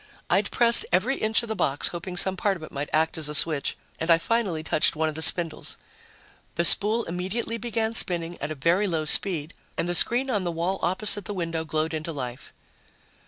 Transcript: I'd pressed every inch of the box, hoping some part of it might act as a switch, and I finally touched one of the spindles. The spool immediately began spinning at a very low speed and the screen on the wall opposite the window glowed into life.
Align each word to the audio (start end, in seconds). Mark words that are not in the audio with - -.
I'd 0.31 0.49
pressed 0.49 0.83
every 0.91 1.17
inch 1.17 1.43
of 1.43 1.47
the 1.49 1.55
box, 1.55 1.89
hoping 1.89 2.17
some 2.17 2.35
part 2.35 2.57
of 2.57 2.63
it 2.63 2.71
might 2.71 2.89
act 2.91 3.19
as 3.19 3.29
a 3.29 3.35
switch, 3.35 3.77
and 3.99 4.09
I 4.09 4.17
finally 4.17 4.63
touched 4.63 4.95
one 4.95 5.07
of 5.07 5.13
the 5.13 5.21
spindles. 5.21 5.77
The 6.55 6.65
spool 6.65 7.03
immediately 7.03 7.59
began 7.59 7.93
spinning 7.93 8.35
at 8.41 8.49
a 8.49 8.55
very 8.55 8.87
low 8.87 9.05
speed 9.05 9.53
and 9.77 9.87
the 9.87 9.93
screen 9.93 10.31
on 10.31 10.43
the 10.43 10.51
wall 10.51 10.79
opposite 10.81 11.25
the 11.25 11.35
window 11.35 11.63
glowed 11.65 11.93
into 11.93 12.11
life. 12.11 12.51